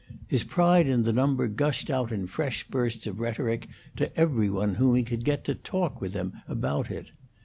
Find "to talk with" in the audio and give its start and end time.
5.43-6.15